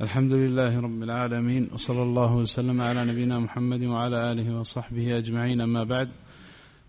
[0.00, 5.84] الحمد لله رب العالمين وصلى الله وسلم على نبينا محمد وعلى آله وصحبه أجمعين أما
[5.84, 6.08] بعد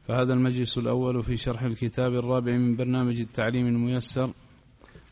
[0.08, 4.34] فهذا المجلس الأول في شرح الكتاب الرابع من برنامج التعليم الميسر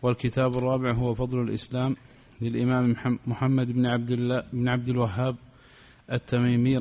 [0.01, 1.95] والكتاب الرابع هو فضل الإسلام
[2.41, 2.95] للإمام
[3.27, 5.35] محمد بن عبد الله بن عبد الوهاب
[6.11, 6.77] التميمي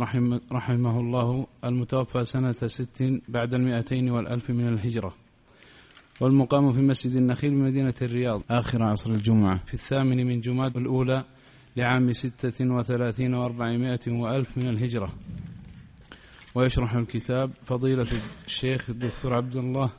[0.53, 5.14] رحمه الله المتوفى سنة ست بعد المئتين والألف من الهجرة.
[6.21, 8.43] والمقام في مسجد النخيل بمدينة الرياض.
[8.51, 9.65] آخر عصر الجمعة.
[9.65, 11.25] في الثامن من جماد الأولى
[11.77, 15.12] لعام ستة وثلاثين وأربعمائة وألف من الهجرة.
[16.55, 18.06] ويشرح الكتاب فضيلة
[18.47, 19.91] الشيخ الدكتور عبد الله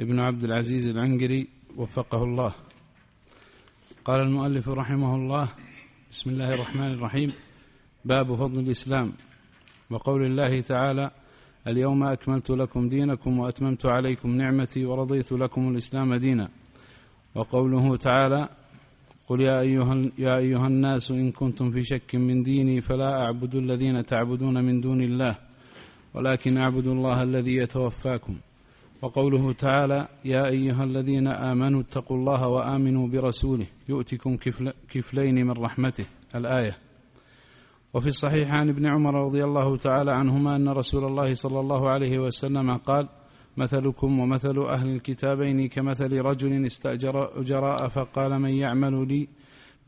[0.00, 2.54] ابن عبد العزيز العنقري وفقه الله.
[4.04, 5.48] قال المؤلف رحمه الله
[6.12, 7.32] بسم الله الرحمن الرحيم.
[8.04, 9.12] باب فضل الإسلام.
[9.90, 11.10] وقول الله تعالى
[11.66, 16.48] اليوم أكملت لكم دينكم وأتممت عليكم نعمتي ورضيت لكم الإسلام دينا.
[17.34, 18.48] وقوله تعالى
[19.28, 24.06] قل يا أيها, يا أيها الناس إن كنتم في شك من ديني فلا أعبد الذين
[24.06, 25.38] تعبدون من دون الله
[26.14, 28.36] ولكن أعبد الله الذي يتوفاكم.
[29.02, 36.04] وقوله تعالى يا أيها الذين آمنوا اتقوا الله وآمنوا برسوله يؤتكم كفل كفلين من رحمته.
[36.34, 36.89] الآية.
[37.94, 42.18] وفي الصحيح عن ابن عمر رضي الله تعالى عنهما أن رسول الله صلى الله عليه
[42.18, 43.08] وسلم قال
[43.56, 49.28] مثلكم ومثل أهل الكتابين كمثل رجل استأجر أجراء فقال من يعمل لي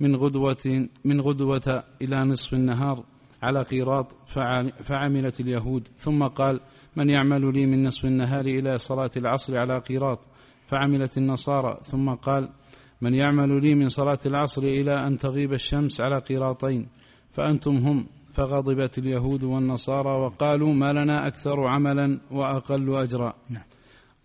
[0.01, 3.05] من غدوة من غدوة إلى نصف النهار
[3.43, 4.17] على قيراط
[4.83, 6.61] فعملت اليهود ثم قال
[6.97, 10.29] من يعمل لي من نصف النهار إلى صلاة العصر على قيراط
[10.67, 12.49] فعملت النصارى ثم قال
[13.01, 16.89] من يعمل لي من صلاة العصر إلى أن تغيب الشمس على قيراطين
[17.33, 23.35] فأنتم هم فغضبت اليهود والنصارى وقالوا ما لنا أكثر عملا وأقل أجرا.
[23.51, 23.63] نعم.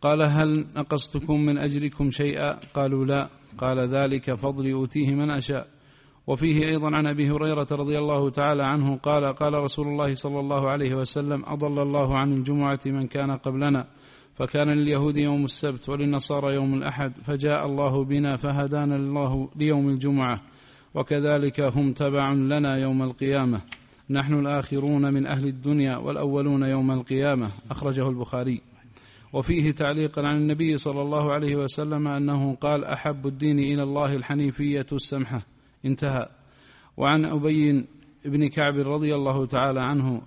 [0.02, 3.30] قال هل نقصتكم من أجركم شيئا؟ قالوا لا.
[3.58, 5.68] قال ذلك فضلي أوتيه من أشاء.
[6.28, 10.70] وفيه أيضا عن أبي هريرة رضي الله تعالى عنه قال قال رسول الله صلى الله
[10.70, 13.88] عليه وسلم أضل الله عن الجمعة من كان قبلنا
[14.34, 20.42] فكان لليهود يوم السبت وللنصارى يوم الأحد فجاء الله بنا فهدانا الله ليوم الجمعة.
[20.98, 23.62] وكذلك هم تبع لنا يوم القيامة.
[24.10, 27.50] نحن الآخرون من أهل الدنيا والأولون يوم القيامة.
[27.72, 28.62] أخرجه البخاري.
[29.34, 34.86] وفيه تعليقا عن النبي صلى الله عليه وسلم أنه قال أحب الدين إلى الله الحنيفية
[34.92, 35.42] السمحة
[35.86, 36.30] انتهى.
[36.98, 37.86] وعن أبي
[38.26, 40.22] بن كعب رضي الله تعالى عنه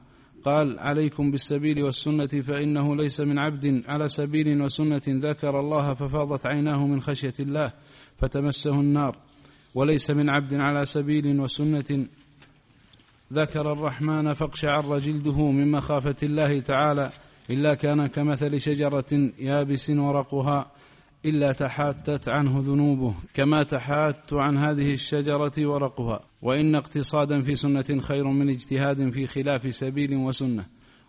[0.44, 6.86] قال عليكم بالسبيل والسنة فإنه ليس من عبد على سبيل وسنة ذكر الله ففاضت عيناه
[6.86, 7.72] من خشية الله
[8.18, 9.29] فتمسه النار.
[9.74, 12.06] وليس من عبد على سبيل وسنة.
[13.32, 17.10] ذكر الرحمن فاقشعر جلده من مخافة الله تعالى.
[17.50, 20.70] إلا كان كمثل شجرة يابس ورقها
[21.24, 26.20] إلا تحاتت عنه ذنوبه كما تحات عن هذه الشجرة ورقها.
[26.42, 30.64] وإن اقتصادا في سنة خير من اجتهاد في خلاف سبيل وسنة.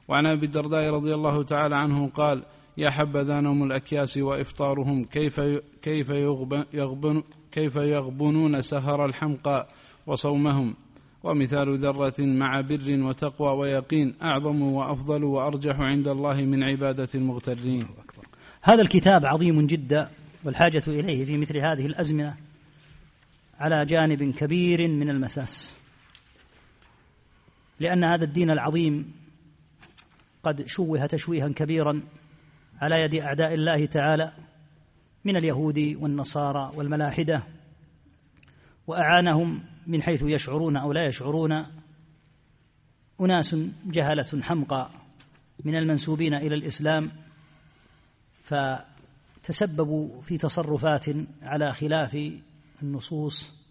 [0.07, 2.43] وعن أبي الدرداء رضي الله تعالى عنه قال
[2.81, 5.41] يا حبذا نوم الأكياس وإفطارهم كيف
[5.81, 6.09] كيف
[6.73, 9.67] يغبن, كيف يغبنون سهر الحمقى
[10.07, 10.75] وصومهم؟
[11.23, 17.87] ومثال ذرة مع بر وتقوى ويقين أعظم وأفضل وأرجح عند الله من عبادة المغترين.
[18.61, 20.09] هذا الكتاب عظيم جدا
[20.43, 22.35] والحاجة إليه في مثل هذه الأزمنة
[23.59, 25.77] على جانب كبير من المساس.
[27.79, 29.13] لأن هذا الدين العظيم
[30.43, 32.01] قد شوه تشويها كبيرا
[32.81, 34.31] على يد أعداء الله تعالى
[35.25, 37.43] من اليهود والنصارى والملاحدة
[38.87, 41.65] وأعانهم من حيث يشعرون أو لا يشعرون
[43.21, 43.55] أناس
[43.85, 44.89] جهلة حمقى
[45.65, 47.11] من المنسوبين إلى الإسلام
[48.43, 51.05] فتسببوا في تصرفات
[51.41, 52.17] على خلاف
[52.83, 53.61] النصوص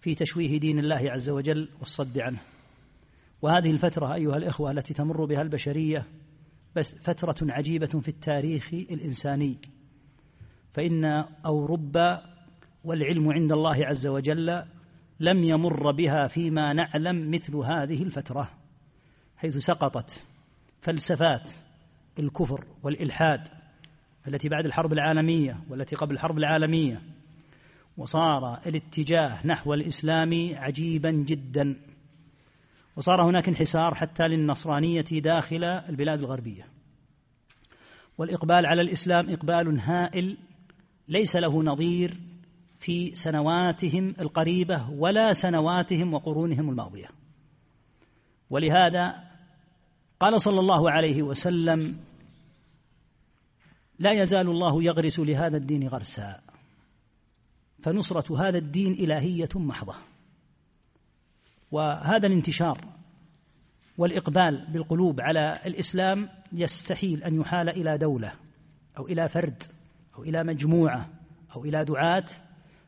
[0.00, 2.38] في تشويه دين الله عز وجل والصد عنه.
[3.42, 6.06] وهذه الفترة أيها الإخوة التي تمر بها البشرية
[6.76, 9.58] بس فترة عجيبة في التاريخ الإنساني.
[10.72, 11.04] فإن
[11.46, 12.22] أوروبا
[12.84, 14.62] والعلم عند الله عز وجل
[15.20, 18.50] لم يمر بها فيما نعلم مثل هذه الفترة
[19.36, 20.24] حيث سقطت
[20.80, 21.50] فلسفات
[22.18, 23.48] الكفر والإلحاد
[24.28, 27.02] التي بعد الحرب العالمية والتي قبل الحرب العالمية
[27.96, 31.76] وصار الاتجاه نحو الإسلام عجيبا جدا.
[32.96, 36.75] وصار هناك انحسار حتى للنصرانية داخل البلاد الغربية.
[38.18, 40.36] والإقبال على الإسلام إقبال هائل
[41.08, 42.16] ليس له نظير
[42.78, 47.08] في سنواتهم القريبة ولا سنواتهم وقرونهم الماضية.
[48.50, 49.24] ولهذا
[50.20, 52.00] قال صلى الله عليه وسلم
[53.98, 56.40] لا يزال الله يغرس لهذا الدين غرسا
[57.82, 59.94] فنصرة هذا الدين إلهية محضة.
[61.70, 62.95] وهذا الانتشار
[63.98, 68.32] والإقبال بالقلوب على الإسلام يستحيل أن يحال إلى دولة
[68.98, 69.62] أو إلى فرد
[70.18, 71.08] أو إلى مجموعة
[71.56, 72.24] أو إلى دعاة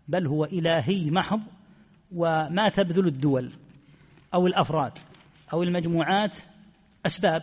[0.09, 1.41] بل هو إلهي محض
[2.13, 3.53] وما تبذل الدول
[4.35, 4.99] أو الأفراد
[5.53, 6.37] أو المجموعات
[7.07, 7.43] أسباب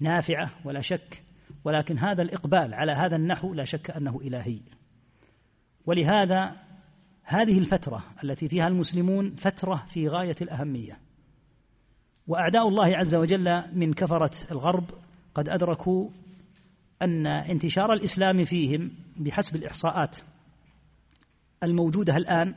[0.00, 1.22] نافعة ولا شك
[1.64, 4.60] ولكن هذا الإقبال على هذا النحو لا شك أنه إلهي.
[5.86, 6.56] ولهذا
[7.22, 10.98] هذه الفترة التي فيها المسلمون فترة في غاية الأهمية.
[12.28, 14.84] وأعداء الله عز وجل من كفرة الغرب
[15.34, 16.08] قد أدركوا
[17.02, 20.16] أن انتشار الإسلام فيهم بحسب الإحصاءات
[21.62, 22.54] الموجودة الآن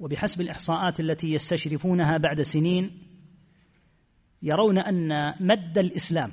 [0.00, 3.02] وبحسب الإحصاءات التي يستشرفونها بعد سنين
[4.42, 6.32] يرون أن مد الإسلام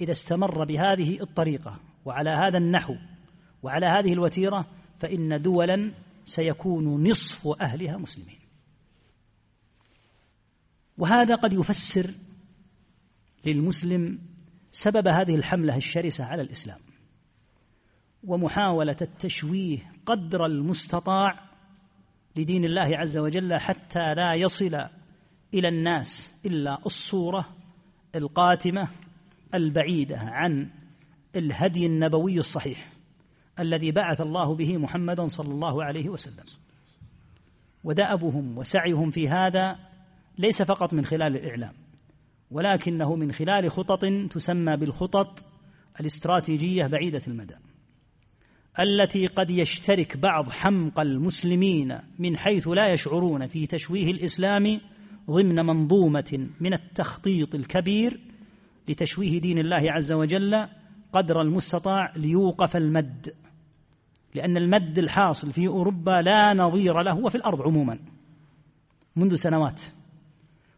[0.00, 2.94] إذا استمر بهذه الطريقة وعلى هذا النحو
[3.62, 4.66] وعلى هذه الوتيرة
[4.98, 5.92] فإن دولا
[6.24, 8.41] سيكون نصف أهلها مسلمين.
[10.98, 12.14] وهذا قد يفسر
[13.46, 14.18] للمسلم
[14.70, 16.78] سبب هذه الحملة الشرسة على الإسلام
[18.24, 21.48] ومحاولة التشويه قدر المستطاع
[22.36, 24.74] لدين الله عز وجل حتى لا يصل
[25.54, 27.48] إلى الناس إلا الصورة
[28.14, 28.88] القاتمة
[29.54, 30.70] البعيدة عن
[31.36, 32.92] الهدي النبوي الصحيح
[33.58, 36.44] الذي بعث الله به محمدا صلى الله عليه وسلم.
[37.84, 39.91] ودأبهم وسعيهم في هذا
[40.38, 41.72] ليس فقط من خلال الإعلام
[42.50, 45.44] ولكنه من خلال خطط تسمى بالخطط
[46.00, 47.54] الاستراتيجية بعيدة المدى
[48.80, 54.80] التي قد يشترك بعض حمقى المسلمين من حيث لا يشعرون في تشويه الإسلام
[55.30, 58.20] ضمن منظومة من التخطيط الكبير
[58.88, 60.68] لتشويه دين الله عز وجل
[61.12, 63.34] قدر المستطاع ليوقف المد
[64.34, 67.98] لأن المد الحاصل في أوروبا لا نظير له وفي الأرض عموما
[69.16, 69.82] منذ سنوات.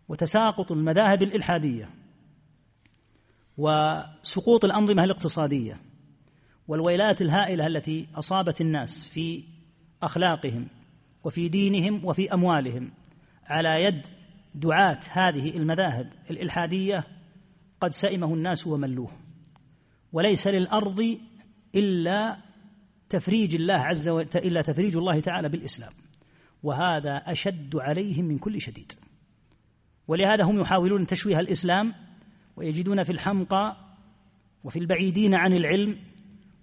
[0.08, 1.88] وتساقط المذاهب الإلحادية
[3.58, 5.80] وسقوط الأنظمة الاقتصادية
[6.68, 9.44] والويلات الهائلة التي أصابت الناس في
[10.02, 10.68] أخلاقهم
[11.24, 12.90] وفي دينهم وفي أموالهم
[13.46, 14.06] على يد
[14.54, 17.04] دعاة هذه المذاهب الإلحادية
[17.80, 19.10] قد سئمه الناس وملوه.
[20.12, 21.18] وليس للأرض
[21.74, 22.38] إلا
[23.08, 25.92] تفريج الله عز وجل إلا تفريج الله تعالى بالإسلام.
[26.62, 28.92] وهذا أشد عليهم من كل شديد.
[30.08, 31.94] ولهذا هم يحاولون تشويه الإسلام
[32.56, 33.76] ويجدون في الحمقى
[34.64, 35.98] وفي البعيدين عن العلم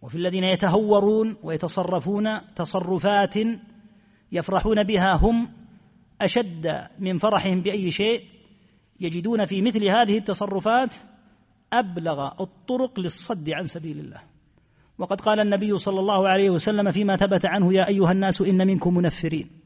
[0.02, 3.36] وفي الذين يتهورون ويتصرفون تصرفات
[4.32, 5.50] يفرحون بها هم
[6.22, 8.24] أشد من فرحهم بأي شيء
[9.00, 10.96] يجدون في مثل هذه التصرفات
[11.74, 14.22] أبلغ الطرق للصد عن سبيل الله.
[14.98, 18.94] وقد قال النبي صلى الله عليه وسلم فيما ثبت عنه يا أيها الناس إن منكم
[18.94, 19.61] منفرين.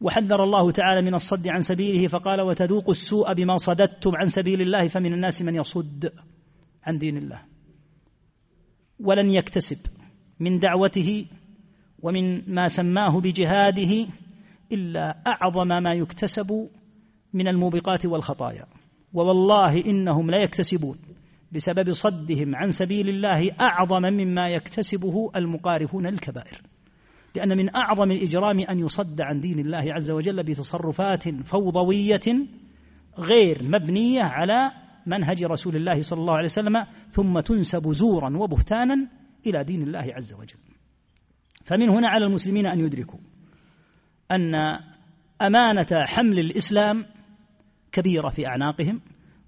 [0.00, 4.88] وحذر الله تعالى من الصد عن سبيله فقال وتذوقوا السوء بما صددتم عن سبيل الله
[4.88, 6.12] فمن الناس من يصد
[6.84, 7.42] عن دين الله.
[9.00, 9.78] ولن يكتسب
[10.40, 11.26] من دعوته
[12.02, 14.06] ومن ما سماه بجهاده
[14.72, 16.68] إلا أعظم ما يكتسب
[17.32, 18.66] من الموبقات والخطايا.
[19.12, 20.98] ووالله إنهم لا يكتسبون
[21.52, 26.62] بسبب صدهم عن سبيل الله أعظم مما يكتسبه المقارفون للكبائر
[27.38, 32.46] لأن من أعظم الإجرام أن يصد عن دين الله عز وجل بتصرفات فوضوية
[33.18, 34.72] غير مبنية على
[35.06, 39.08] منهج رسول الله صلى الله عليه وسلم ثم تنسب زورا وبهتانا
[39.46, 40.58] إلى دين الله عز وجل.
[41.64, 43.18] فمن هنا على المسلمين أن يدركوا
[44.30, 44.54] أن
[45.42, 47.06] أمانة حمل الإسلام
[47.92, 49.00] كبيرة في أعناقهم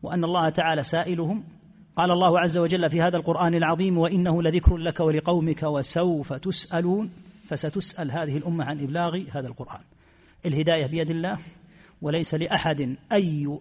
[0.03, 1.45] وأن الله تعالى سائلهم.
[1.97, 7.11] قال الله عز وجل في هذا القرآن العظيم وإنه لذكر لك ولقومك وسوف تسألون
[7.51, 9.81] فستسأل هذه الأمة عن إبلاغ هذا القرآن.
[10.47, 11.39] الهداية بيد الله
[12.03, 13.59] وليس لأحد أي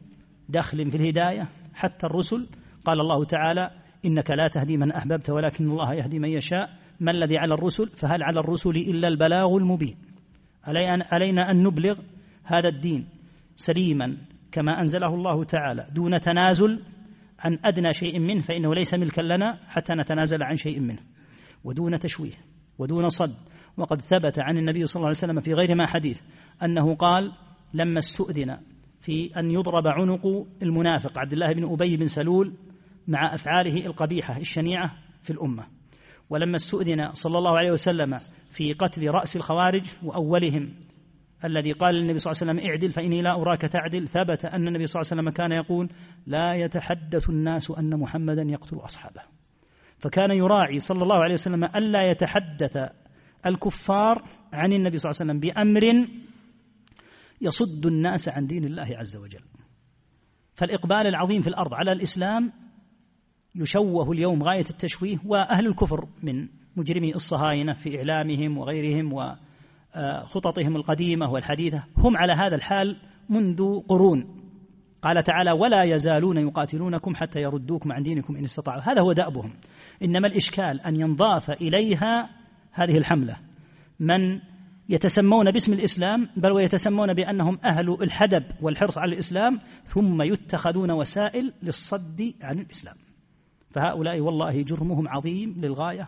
[0.49, 2.47] دخل في الهداية حتى الرسل.
[2.85, 3.71] قال الله تعالى
[4.05, 6.69] إنك لا تهدي من أحببت ولكن الله يهدي من يشاء.
[6.99, 9.97] ما الذي على الرسل؟ فهل على الرسل إلا البلاغ المبين؟
[11.11, 11.99] علينا أن نبلغ
[12.43, 13.07] هذا الدين
[13.55, 14.17] سليما
[14.51, 16.83] كما أنزله الله تعالى دون تنازل
[17.39, 20.99] عن أدنى شيء منه فإنه ليس ملكا لنا حتى نتنازل عن شيء منه
[21.63, 22.33] ودون تشويه.
[22.79, 23.35] ودون صد.
[23.77, 26.21] وقد ثبت عن النبي صلى الله عليه وسلم في غير ما حديث
[26.63, 27.31] أنه قال
[27.73, 28.57] لما استؤذن
[29.01, 32.53] في أن يضرب عنق المنافق عبد الله بن أبي بن سلول
[33.07, 34.91] مع أفعاله القبيحة الشنيعة
[35.23, 35.63] في الأمة.
[36.29, 38.17] ولما استؤذن صلى الله عليه وسلم
[38.49, 40.73] في قتل رأس الخوارج وأولهم
[41.45, 44.07] الذي قال للنبي صلى الله عليه وسلم اعدل فإني لا أراك تعدل.
[44.07, 45.89] ثبت أن النبي صلى الله عليه وسلم كان يقول
[46.27, 49.38] لا يتحدث الناس أن محمدا يقتل أصحابه.
[49.99, 52.77] فكان يراعي صلى الله عليه وسلم ألا يتحدث
[53.45, 56.07] الكفار عن النبي صلى الله عليه وسلم بأمر
[57.41, 59.43] يصد الناس عن دين الله عز وجل.
[60.53, 62.51] فالإقبال العظيم في الأرض على الإسلام
[63.55, 71.83] يشوه اليوم غاية التشويه وأهل الكفر من مجرمي الصهاينة في إعلامهم وغيرهم وخططهم القديمة والحديثة
[71.97, 72.97] هم على هذا الحال
[73.29, 74.38] منذ قرون.
[75.01, 78.81] قال تعالى ولا يزالون يقاتلونكم حتى يردوكم عن دينكم إن استطاعوا.
[78.81, 79.53] هذا هو دأبهم.
[80.03, 82.29] إنما الإشكال أن ينضاف إليها
[82.71, 83.37] هذه الحملة.
[83.99, 84.39] من
[84.89, 92.33] يتسمون باسم الإسلام بل ويتسمون بأنهم أهل الحدب والحرص على الإسلام ثم يتخذون وسائل للصد
[92.41, 92.95] عن الإسلام.
[93.71, 96.07] فهؤلاء والله جرمهم عظيم للغاية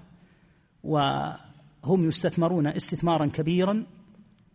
[0.84, 3.86] وهم يستثمرون استثمارا كبيرا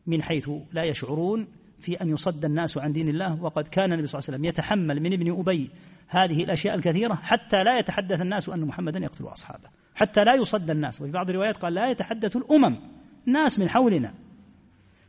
[0.07, 4.18] من حيث لا يشعرون في أن يصد الناس عن دين الله وقد كان النبي صلى
[4.18, 5.71] الله عليه وسلم يتحمل من ابن أبي
[6.09, 11.00] هذه الأشياء الكثيرة حتى لا يتحدث الناس أن محمدا يقتل أصحابه حتى لا يصد الناس.
[11.00, 12.78] وفي بعض الروايات قال لا يتحدث الأمم
[13.26, 14.14] ناس من حولنا.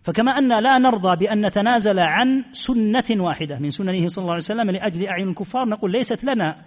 [0.04, 4.72] فكما أن لا نرضى بأن نتنازل عن سنة واحدة من سننه صلى الله عليه وسلم
[4.72, 6.66] لأجل أعين الكفار نقول ليست لنا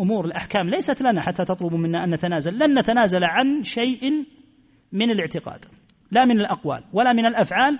[0.00, 2.58] أمور الأحكام ليست لنا حتى تطلبوا منا أن نتنازل.
[2.58, 4.02] لن نتنازل عن شيء
[4.92, 5.64] من الاعتقاد
[6.10, 7.78] لا من الأقوال ولا من الأفعال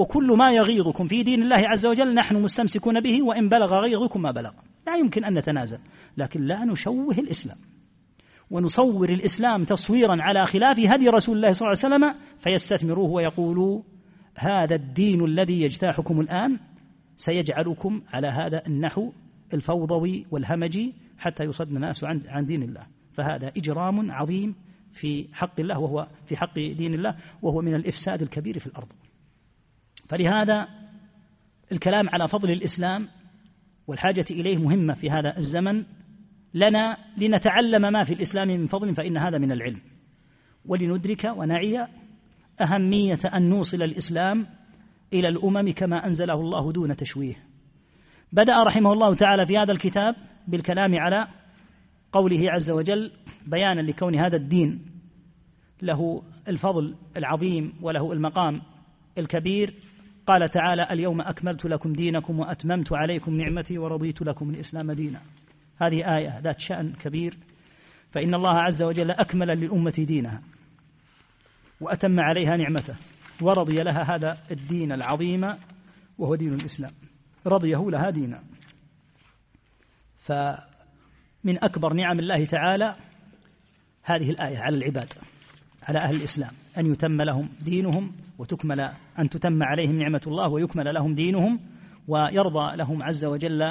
[0.00, 4.30] وكل ما يغيظكم في دين الله عز وجل نحن مستمسكون به وإن بلغ غيظكم ما
[4.30, 4.52] بلغ.
[4.86, 5.78] لا يمكن أن نتنازل
[6.16, 7.56] لكن لا نشوه الإسلام.
[8.50, 13.82] ونصور الإسلام تصويرا على خلاف هدي رسول الله صلى الله عليه وسلم فيستثمروه ويقولوا
[14.34, 16.58] هذا الدين الذي يجتاحكم الآن
[17.16, 19.12] سيجعلكم على هذا النحو
[19.54, 22.86] الفوضوي والهمجي حتى يصد الناس عن عن دين الله.
[23.12, 24.54] فهذا إجرام عظيم
[24.92, 28.88] في حق الله وهو في حق دين الله وهو من الإفساد الكبير في الأرض.
[30.10, 30.68] فلهذا
[31.72, 33.08] الكلام على فضل الإسلام
[33.86, 35.84] والحاجة إليه مهمة في هذا الزمن
[36.54, 39.80] لنا لنتعلم ما في الإسلام من فضل فإن هذا من العلم.
[40.64, 41.86] ولندرك ونعي
[42.60, 44.46] أهمية أن نوصل الإسلام
[45.12, 47.34] إلى الأمم كما أنزله الله دون تشويه.
[48.32, 50.14] بدأ رحمه الله تعالى في هذا الكتاب
[50.48, 51.28] بالكلام على
[52.12, 53.12] قوله عز وجل
[53.46, 54.86] بيانا لكون هذا الدين
[55.82, 58.62] له الفضل العظيم وله المقام
[59.18, 59.74] الكبير.
[60.26, 65.20] قال تعالى اليوم أكملت لكم دينكم وأتممت عليكم نعمتي ورضيت لكم الإسلام دينا.
[65.82, 67.38] هذه آية ذات شأن كبير.
[68.10, 70.42] فإن الله عز وجل أكمل للأمة دينها
[71.80, 72.94] وأتم عليها نعمته
[73.40, 75.54] ورضي لها هذا الدين العظيم
[76.18, 76.92] وهو دين الإسلام.
[77.46, 78.42] رضيه لها دينا.
[80.18, 82.96] فمن أكبر نعم الله تعالى
[84.02, 85.12] هذه الآية على العباد.
[85.82, 88.80] على أهل الإسلام أن يتم لهم دينهم وتكمل
[89.18, 91.60] أن تتم عليهم نعمة الله ويكمل لهم دينهم
[92.08, 93.62] ويرضى لهم عز وجل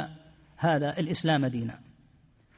[0.57, 1.79] هذا الإسلام دينا.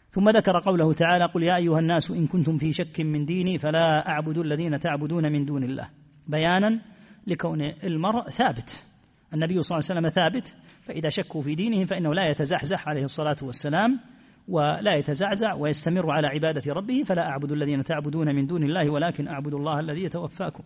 [0.10, 4.10] ثم ذكر قوله تعالى قل يا أيها الناس إن كنتم في شك من ديني فلا
[4.10, 5.90] أعبد الذين تعبدون من دون الله.
[6.28, 6.82] بيانا
[7.28, 8.86] لكون المرء ثابت
[9.34, 13.38] النبي صلى الله عليه وسلم ثابت فإذا شكوا في دينهم فإنه لا يتزحزح عليه الصلاة
[13.44, 14.00] والسلام
[14.48, 19.54] ولا يتزعزع ويستمر على عبادة ربه فلا أعبد الذين تعبدون من دون الله ولكن أعبد
[19.54, 20.64] الله الذي يتوفاكم.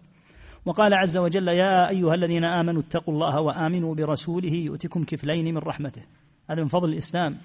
[0.66, 6.02] وقال عز وجل يا أيها الذين آمنوا اتقوا الله وآمنوا برسوله يؤتكم كفلين من رحمته.
[6.50, 7.38] هذا من فضل الإسلام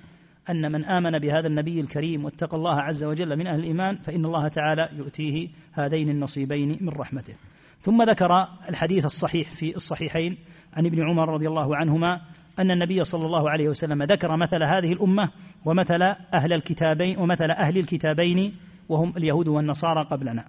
[0.51, 4.49] أن من آمن بهذا النبي الكريم واتقى الله عز وجل من أهل الإيمان فإن الله
[4.49, 7.35] تعالى يؤتيه هذين النصيبين من رحمته.
[7.79, 8.29] ثم ذكر
[8.69, 10.37] الحديث الصحيح في الصحيحين
[10.73, 12.21] عن ابن عمر رضي الله عنهما
[12.59, 15.31] أن النبي صلى الله عليه وسلم ذكر مثل هذه الأمة
[15.65, 16.03] ومثل
[16.35, 18.57] أهل الكتابين ومثل أهل الكتابين
[18.89, 20.49] وهم اليهود والنصارى قبلنا.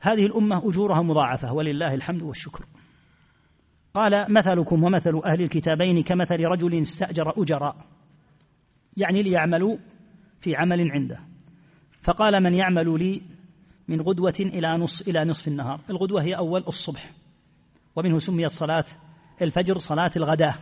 [0.00, 2.64] هذه الأمة أجورها مضاعفة ولله الحمد والشكر.
[3.94, 7.76] قال مثلكم ومثل أهل الكتابين كمثل رجل استأجر أجراء.
[8.96, 9.76] يعني ليعملوا
[10.40, 11.20] في عمل عنده.
[12.02, 13.22] فقال من يعمل لي
[13.88, 15.80] من غدوة إلى نص إلى نصف النهار.
[15.90, 17.12] الغدوة هي أول الصبح
[17.96, 18.84] ومنه سميت صلاة
[19.42, 20.54] الفجر صلاة الغداة.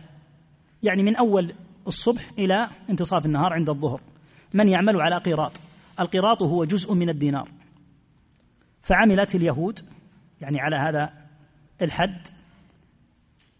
[0.83, 1.53] يعني من أول
[1.87, 4.01] الصبح إلى انتصاف النهار عند الظهر.
[4.53, 5.61] من يعمل على قيراط؟
[5.99, 7.51] القيراط هو جزء من الدينار.
[8.81, 9.79] فعملت اليهود
[10.41, 11.13] يعني على هذا
[11.81, 12.27] الحد.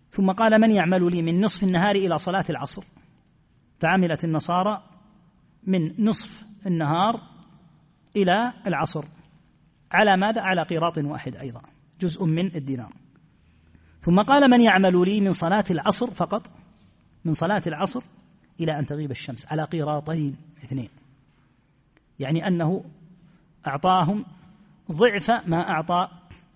[0.09, 2.83] ثم قال من يعمل لي من نصف النهار إلى صلاة العصر؟
[3.79, 4.83] فعملت النصارى
[5.63, 7.21] من نصف النهار
[8.15, 9.05] إلى العصر.
[9.91, 11.61] على ماذا؟ على قيراط واحد أيضا
[11.99, 12.93] جزء من الدينار.
[14.01, 16.51] ثم قال من يعمل لي من صلاة العصر فقط؟
[17.25, 18.03] من صلاة العصر
[18.59, 20.89] إلى أن تغيب الشمس على قيراطين اثنين.
[22.19, 22.83] يعني أنه
[23.67, 24.25] أعطاهم
[24.91, 26.07] ضعف ما أعطى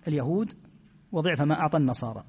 [0.08, 0.52] اليهود
[1.12, 2.24] وضعف ما أعطى النصارى.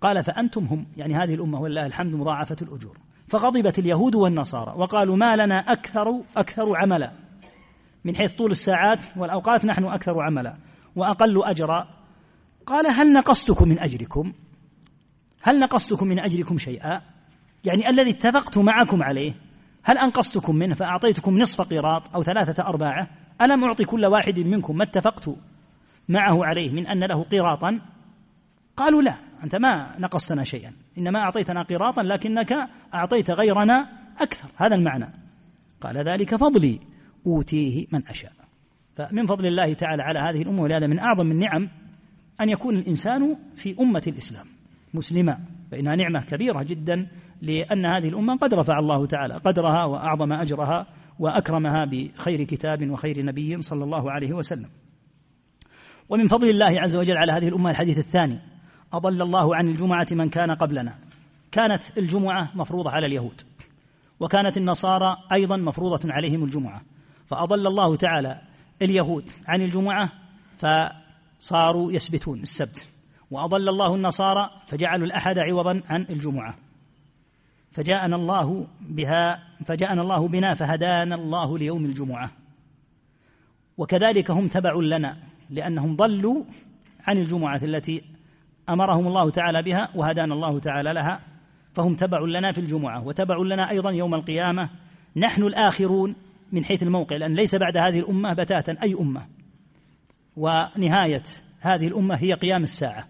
[0.00, 2.98] قال فأنتم هم يعني هذه الأمة ولله الحمد مضاعفة الأجور.
[3.28, 7.12] فغضبت اليهود والنصارى وقالوا ما لنا أكثر أكثر عملا.
[8.04, 10.56] من حيث طول الساعات والأوقات نحن أكثر عملا
[10.96, 11.88] وأقل أجرا.
[12.66, 14.32] قال هل نقصتكم من أجركم؟
[15.42, 17.02] هل نقصتكم من أجركم شيئا؟
[17.64, 19.34] يعني الذي اتفقت معكم عليه.
[19.84, 23.08] هل أنقصتكم منه فأعطيتكم نصف قيراط أو ثلاثة أرباعه؟
[23.42, 25.30] ألم أعطي كل واحد منكم ما اتفقت
[26.08, 27.80] معه عليه من أن له قيراطا؟
[28.76, 30.72] قالوا لا أنت ما نقصتنا شيئا.
[30.98, 32.52] إنما أعطيتنا قيراطا لكنك
[32.94, 33.88] أعطيت غيرنا
[34.20, 34.48] أكثر.
[34.56, 35.08] هذا المعنى.
[35.80, 36.80] قال ذلك فضلي
[37.26, 38.32] أوتيه من أشاء.
[38.96, 41.68] فمن فضل الله تعالى على هذه الأمة ولهذا من أعظم النعم
[42.40, 44.46] أن يكون الإنسان في أمة الإسلام
[44.94, 45.38] مسلما
[45.70, 47.08] فإنها نعمة كبيرة جدا
[47.42, 50.86] لأن هذه الأمة قد رفع الله تعالى قدرها وأعظم أجرها
[51.18, 54.68] وأكرمها بخير كتاب وخير نبي صلى الله عليه وسلم.
[56.08, 58.38] ومن فضل الله عز وجل على هذه الأمة الحديث الثاني
[58.92, 60.94] أضل الله عن الجمعة من كان قبلنا.
[61.52, 63.40] كانت الجمعة مفروضة على اليهود
[64.20, 66.82] وكانت النصارى أيضا مفروضة عليهم الجمعة.
[67.26, 68.40] فأضل الله تعالى
[68.82, 70.12] اليهود عن الجمعة
[70.58, 72.88] فصاروا يسبتون السبت.
[73.30, 76.54] وأضل الله النصارى فجعلوا الأحد عوضا عن الجمعة.
[77.70, 82.30] فجاءنا الله بها فجاءنا الله بنا فهدانا الله ليوم الجمعة.
[83.78, 85.16] وكذلك هم تبع لنا
[85.50, 86.44] لأنهم ضلوا
[87.06, 88.02] عن الجمعة التي
[88.68, 91.20] أمرهم الله تعالى بها وهدانا الله تعالى لها
[91.74, 93.06] فهم تبع لنا في الجمعة.
[93.06, 94.70] وتبع لنا أيضا يوم القيامة.
[95.16, 96.14] نحن الآخرون
[96.52, 99.26] من حيث الموقع لأن ليس بعد هذه الأمة بتاتا أي أمة.
[100.36, 101.22] ونهاية
[101.60, 103.04] هذه الأمة هي قيام الساعة.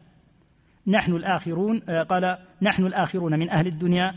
[0.86, 4.14] نحن الآخرون آه، قال نحن الآخرون من أهل الدنيا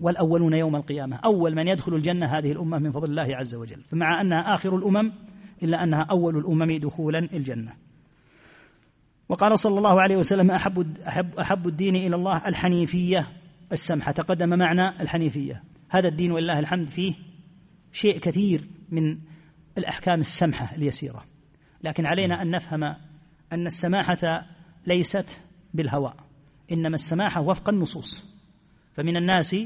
[0.00, 1.16] والأولون يوم القيامة.
[1.16, 3.82] أول من يدخل الجنة هذه الأمة من فضل الله عز وجل.
[3.82, 5.12] فمع أنها آخر الأمم
[5.62, 7.72] إلا أنها أول الأمم دخولا الجنة.
[9.28, 13.28] وقال صلى الله عليه وسلم أحب, أحب, أحب الدين إلى الله الحنيفية
[13.72, 14.12] السمحة.
[14.12, 15.62] تقدم معنى الحنيفية.
[15.88, 17.14] هذا الدين ولله الحمد فيه
[17.92, 19.18] شيء كثير من
[19.78, 21.24] الأحكام السمحة اليسيرة.
[21.84, 22.84] لكن علينا أن نفهم
[23.52, 24.46] أن السماحة
[24.86, 25.42] ليست
[25.74, 26.12] بالهوى
[26.72, 28.36] إنما السماحة وفق النصوص.
[28.94, 29.56] فمن الناس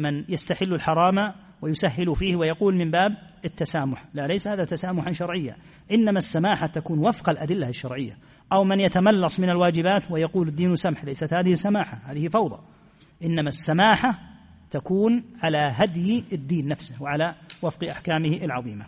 [0.00, 4.04] من يستحل الحرام ويسهل فيه ويقول من باب التسامح.
[4.14, 5.56] لا ليس هذا تسامحا شرعيا.
[5.92, 8.18] إنما السماحة تكون وفق الأدلة الشرعية.
[8.52, 12.58] أو من يتملص من الواجبات ويقول الدين سمح ليست هذه سماحة هذه فوضى.
[13.24, 14.18] إنما السماحة
[14.70, 18.86] تكون على هدي الدين نفسه وعلى وفق أحكامه العظيمة.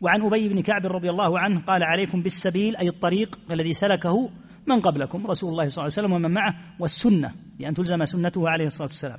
[0.00, 4.30] وعن أبي بن كعب رضي الله عنه قال عليكم بالسبيل أي الطريق الذي سلكه
[4.66, 7.34] من قبلكم رسول الله صلى الله عليه وسلم ومن معه والسنة.
[7.58, 9.18] بأن تلزم سنته عليه الصلاة والسلام.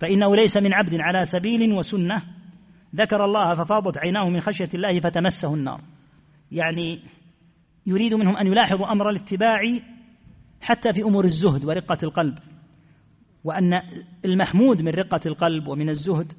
[0.00, 2.22] فإنه ليس من عبد على سبيل وسنة.
[2.96, 5.80] ذكر الله ففاضت عيناه من خشية الله فتمسه النار.
[6.52, 7.00] يعني
[7.86, 9.60] يريد منهم أن يلاحظوا أمر الاتباع
[10.60, 12.38] حتى في أمور الزهد ورقة القلب
[13.44, 13.82] وأن
[14.24, 16.32] المحمود من رقة القلب ومن الزهد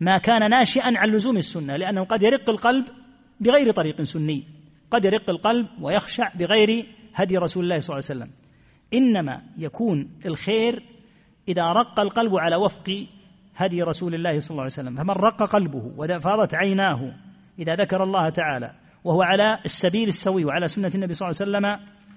[0.00, 2.84] ما كان ناشئا عن لزوم السنة لأنه قد يرق القلب
[3.40, 4.44] بغير طريق سني
[4.90, 8.30] قد يرق القلب ويخشع بغير هدي رسول الله صلى الله عليه وسلم.
[8.94, 10.82] إنما يكون الخير
[11.50, 13.06] إذا رق القلب على وفق
[13.56, 14.94] هدي رسول الله صلى الله عليه وسلم.
[14.96, 17.12] فمن رق قلبه وفاضت عيناه
[17.58, 18.70] إذا ذكر الله تعالى
[19.04, 21.66] وهو على السبيل السوي وعلى سنة النبي صلى الله عليه وسلم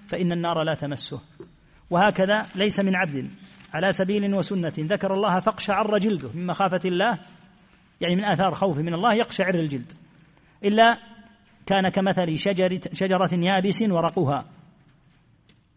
[0.08, 1.20] فإن النار لا تمسه.
[1.90, 3.30] وهكذا ليس من عبد
[3.74, 7.18] على سبيل وسنة ذكر الله فاقشعر جلده من مخافة الله
[8.00, 9.92] يعني من آثار خوفه من الله يقشعر الجلد.
[10.64, 10.98] إلا
[11.66, 14.44] كان كمثل شجرة, شجرة يابس ورقها.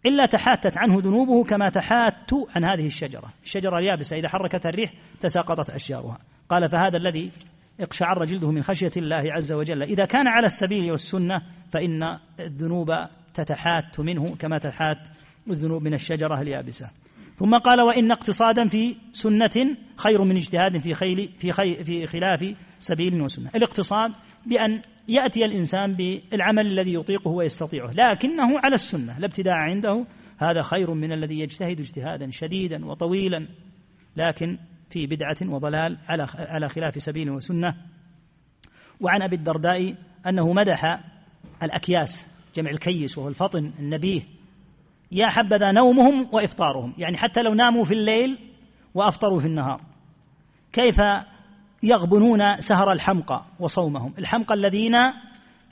[0.08, 3.34] إلا تحاتت عنه ذنوبه كما تحات عن هذه الشجرة.
[3.44, 6.18] الشجرة اليابسة إذا حركت الريح تساقطت أشجارها
[6.50, 7.32] قال فهذا الذي
[7.80, 9.84] اقشعر جلده من خشية الله عز وجل.
[9.84, 11.42] إذا كان على السبيل والسنة
[11.72, 12.92] فإن الذنوب
[13.34, 14.98] تتحات منه كما تحات
[15.50, 16.90] الذنوب من الشجرة اليابسة.
[17.38, 22.56] ثم قال وإن اقتصادا في سنة خير من اجتهاد في خيل في خي في خلاف
[22.80, 23.50] سبيل وسنة.
[23.56, 24.12] الاقتصاد
[24.46, 30.06] بأن يأتي الإنسان بالعمل الذي يطيقه ويستطيعه لكنه على السنة لا ابتداع عنده.
[30.38, 33.48] هذا خير من الذي يجتهد اجتهادا شديدا وطويلا
[34.18, 34.58] لكن
[34.90, 37.76] في بدعة وضلال على على خلاف سبيل وسنة.
[39.02, 39.96] وعن أبي الدرداء
[40.28, 41.04] أنه مدح
[41.64, 44.22] الأكياس جمع الكيس وهو الفطن النبيه
[45.12, 46.94] يا حبذا نومهم وإفطارهم.
[46.98, 48.38] يعني حتى لو ناموا في الليل
[48.96, 49.82] وأفطروا في النهار.
[50.74, 50.98] كيف
[51.84, 54.96] يغبنون سهر الحمقى وصومهم؟ الحمقى الذين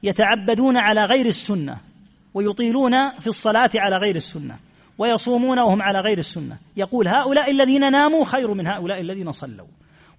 [0.03, 1.77] يتعبدون على غير السنة
[2.33, 4.57] ويطيلون في الصلاة على غير السنة
[4.97, 6.57] ويصومون وهم على غير السنة.
[6.77, 9.67] يقول هؤلاء الذين ناموا خير من هؤلاء الذين صلوا.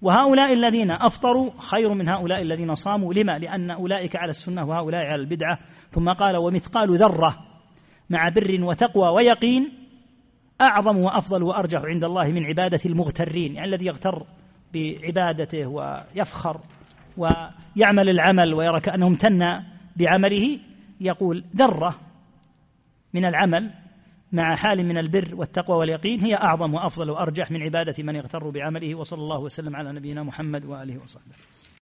[0.02, 3.14] وهؤلاء الذين أفطروا خير من هؤلاء الذين صاموا.
[3.14, 5.58] لما؟ لأن أولئك على السنة وهؤلاء على البدعة.
[5.90, 7.55] ثم قال ومثقال ذرة
[8.10, 9.72] مع بر وتقوى ويقين
[10.60, 14.26] أعظم وأفضل وأرجح عند الله من عبادة المغترين يعني الذي يغتر
[14.74, 16.60] بعبادته ويفخر
[17.16, 19.62] ويعمل العمل ويرى كأنه امتن
[19.96, 20.58] بعمله
[21.00, 22.00] يقول ذرة
[23.14, 23.70] من العمل
[24.32, 28.94] مع حال من البر والتقوى واليقين هي أعظم وأفضل وأرجح من عبادة من يغتر بعمله
[28.94, 31.34] وصلى الله وسلم على نبينا محمد وآله وصحبه.